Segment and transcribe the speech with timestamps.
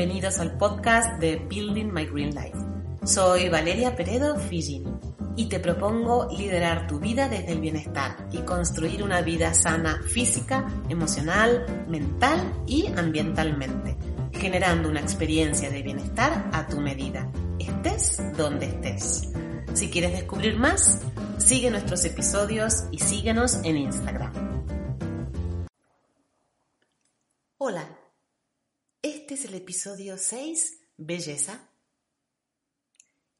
[0.00, 2.56] bienvenidos al podcast de Building My Green Life.
[3.04, 4.98] Soy Valeria Peredo Fijin
[5.36, 10.66] y te propongo liderar tu vida desde el bienestar y construir una vida sana física,
[10.88, 13.94] emocional, mental y ambientalmente,
[14.32, 19.30] generando una experiencia de bienestar a tu medida, estés donde estés.
[19.74, 21.02] Si quieres descubrir más,
[21.36, 24.32] sigue nuestros episodios y síguenos en Instagram.
[27.58, 27.99] Hola,
[29.32, 31.70] este es el episodio 6, Belleza.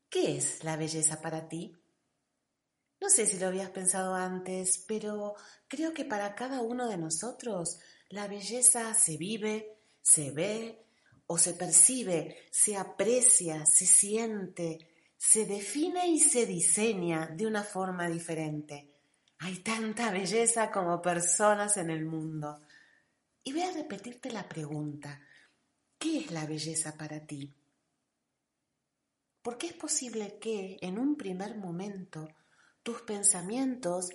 [0.09, 1.77] ¿Qué es la belleza para ti?
[3.01, 5.35] No sé si lo habías pensado antes, pero
[5.67, 10.87] creo que para cada uno de nosotros la belleza se vive, se ve
[11.27, 18.09] o se percibe, se aprecia, se siente, se define y se diseña de una forma
[18.09, 18.95] diferente.
[19.39, 22.61] Hay tanta belleza como personas en el mundo.
[23.43, 25.21] Y voy a repetirte la pregunta.
[26.01, 27.55] ¿Qué es la belleza para ti?
[29.43, 32.27] Porque es posible que en un primer momento
[32.83, 34.09] tus pensamientos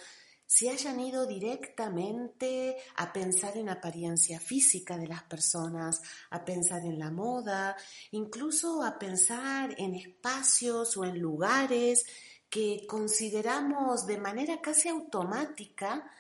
[0.47, 6.97] se hayan ido directamente a pensar en apariencia física de las personas, a pensar en
[6.97, 7.77] la moda,
[8.09, 12.03] incluso a pensar en espacios o en lugares
[12.49, 16.11] que consideramos de manera casi automática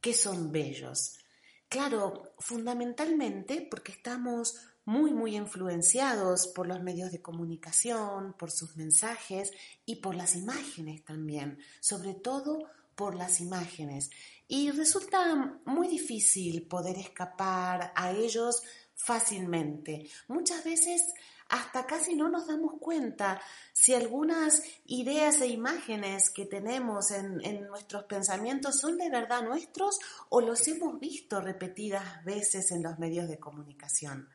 [0.00, 1.20] que son bellos.
[1.68, 9.50] Claro, fundamentalmente porque estamos muy, muy influenciados por los medios de comunicación, por sus mensajes
[9.86, 14.10] y por las imágenes también, sobre todo por las imágenes.
[14.46, 18.62] Y resulta muy difícil poder escapar a ellos
[18.94, 20.08] fácilmente.
[20.28, 21.02] Muchas veces
[21.48, 23.40] hasta casi no nos damos cuenta
[23.72, 29.98] si algunas ideas e imágenes que tenemos en, en, nuestros pensamientos son de verdad nuestros
[30.30, 34.28] o los hemos visto repetidas veces en los medios de comunicación.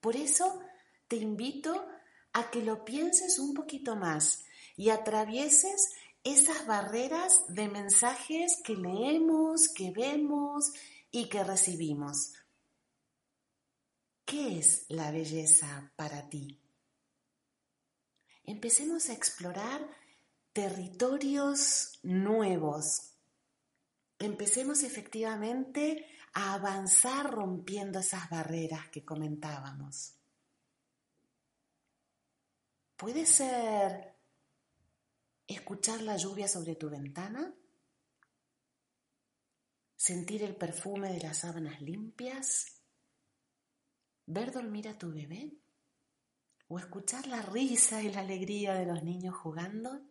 [0.00, 0.60] Por eso
[1.08, 1.86] te invito
[2.32, 4.44] a que lo pienses un poquito más
[4.76, 5.90] y atravieses
[6.24, 10.72] esas barreras de mensajes que leemos, que vemos
[11.10, 12.32] y que recibimos.
[14.24, 16.60] ¿Qué es la belleza para ti?
[18.44, 19.88] Empecemos a explorar
[20.52, 23.14] territorios nuevos.
[24.18, 30.14] Empecemos efectivamente a avanzar rompiendo esas barreras que comentábamos.
[32.96, 34.16] Puede ser
[35.46, 37.54] escuchar la lluvia sobre tu ventana,
[39.96, 42.82] sentir el perfume de las sábanas limpias,
[44.26, 45.52] ver dormir a tu bebé
[46.68, 50.02] o escuchar la risa y la alegría de los niños jugando,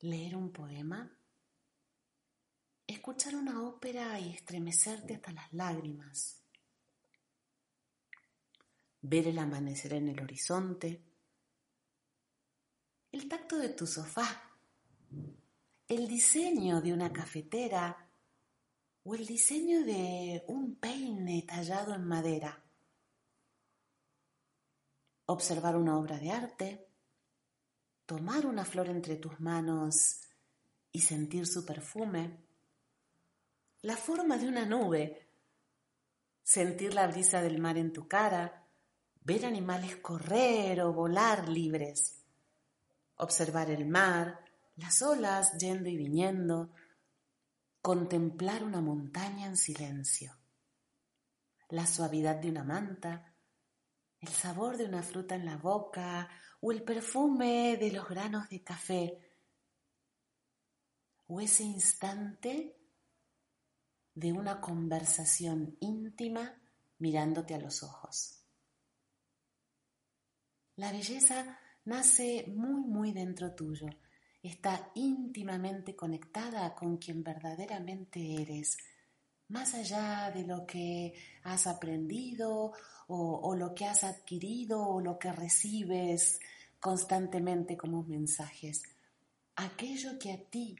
[0.00, 1.10] leer un poema,
[2.94, 6.42] escuchar una ópera y estremecerte hasta las lágrimas,
[9.02, 11.02] ver el amanecer en el horizonte,
[13.12, 14.50] el tacto de tu sofá,
[15.88, 18.06] el diseño de una cafetera.
[19.02, 22.62] O el diseño de un peine tallado en madera.
[25.24, 26.86] Observar una obra de arte,
[28.04, 30.20] tomar una flor entre tus manos
[30.92, 32.49] y sentir su perfume,
[33.82, 35.28] la forma de una nube,
[36.42, 38.66] sentir la brisa del mar en tu cara,
[39.22, 42.22] ver animales correr o volar libres,
[43.16, 44.44] observar el mar,
[44.76, 46.72] las olas yendo y viniendo,
[47.80, 50.36] contemplar una montaña en silencio,
[51.70, 53.34] la suavidad de una manta,
[54.20, 56.28] el sabor de una fruta en la boca
[56.60, 59.18] o el perfume de los granos de café,
[61.26, 62.79] o ese instante
[64.20, 66.54] de una conversación íntima
[66.98, 68.42] mirándote a los ojos.
[70.76, 73.88] La belleza nace muy, muy dentro tuyo
[74.42, 78.76] está íntimamente conectada con quien verdaderamente eres,
[79.48, 82.72] más allá de lo que has aprendido
[83.08, 86.38] o, lo que has adquirido o lo que recibes
[86.78, 88.82] constantemente como mensajes.
[89.56, 90.76] Aquello que a ti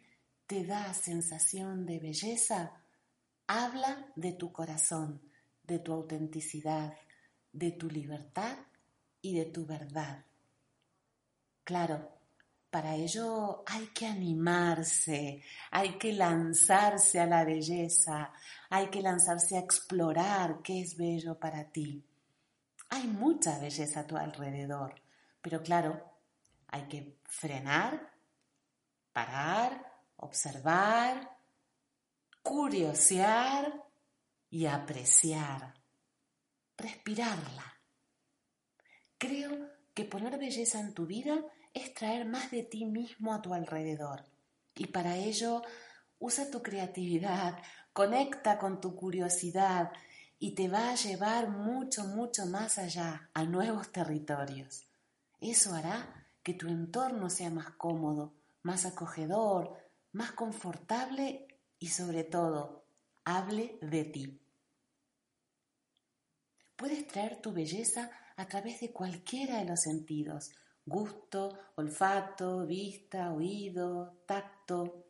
[0.46, 2.72] te da sensación de belleza,
[3.50, 5.20] habla de tu corazón,
[5.64, 6.94] de tu autenticidad,
[7.52, 8.56] de tu libertad
[9.20, 10.24] y de tu verdad.
[11.64, 12.12] Claro,
[12.70, 15.42] para ello hay que animarse,
[15.72, 18.32] hay que lanzarse a la belleza,
[18.68, 22.04] hay que lanzarse a explorar qué es bello para ti.
[22.90, 24.94] Hay mucha belleza a tu alrededor,
[25.42, 26.00] pero claro,
[26.68, 28.12] hay que frenar,
[29.12, 31.39] parar, observar,
[32.42, 33.84] curiosear
[34.50, 35.74] y apreciar,
[36.76, 37.80] respirarla,
[39.20, 41.44] Creo que poner belleza en tu vida
[41.74, 44.24] es traer más de ti mismo a tu alrededor.
[44.74, 45.60] Y para ello,
[46.18, 47.58] usa tu creatividad,
[47.92, 49.92] conecta con tu curiosidad
[50.38, 54.86] y te va a llevar mucho, mucho más allá, a nuevos territorios.
[55.38, 58.32] Eso hará que tu entorno sea más cómodo,
[58.62, 59.76] más acogedor,
[60.12, 61.46] más confortable
[61.80, 62.84] y sobre todo,
[63.24, 64.40] hable de ti.
[66.76, 70.50] Puedes traer tu belleza a través de cualquiera de los sentidos,
[70.84, 75.06] gusto, olfato, vista, oído, tacto.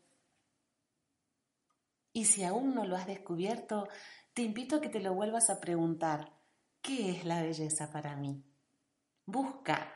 [2.12, 3.88] Y si aún no lo has descubierto,
[4.32, 6.32] te invito a que te lo vuelvas a preguntar,
[6.80, 8.44] ¿qué es la belleza para mí?
[9.26, 9.92] Busca,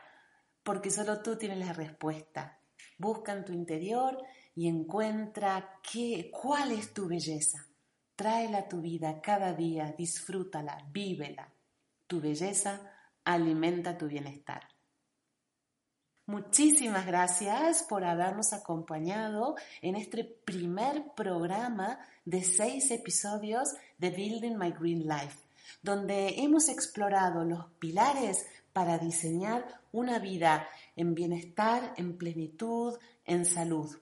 [0.63, 2.59] porque solo tú tienes la respuesta.
[2.97, 4.17] Busca en tu interior
[4.55, 7.67] y encuentra qué, cuál es tu belleza.
[8.15, 11.53] Tráela a tu vida cada día, disfrútala, vívela.
[12.07, 12.81] Tu belleza
[13.25, 14.61] alimenta tu bienestar.
[16.27, 23.69] Muchísimas gracias por habernos acompañado en este primer programa de seis episodios
[23.99, 25.37] de Building My Green Life,
[25.81, 33.95] donde hemos explorado los pilares para diseñar una vida en bienestar, en plenitud, en salud.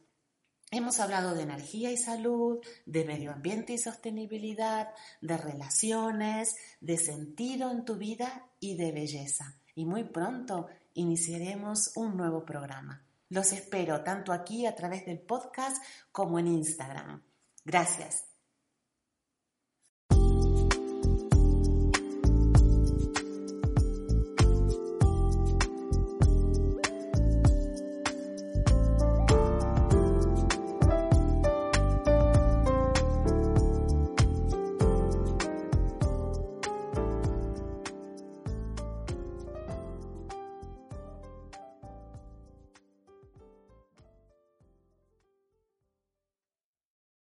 [0.71, 4.89] Hemos hablado de energía y salud, de medio ambiente y sostenibilidad,
[5.21, 9.55] de relaciones, de sentido en tu vida y de belleza.
[9.75, 13.05] Y muy pronto iniciaremos un nuevo programa.
[13.29, 15.77] Los espero tanto aquí a través del podcast
[16.11, 17.21] como en Instagram.
[17.63, 18.32] Gracias.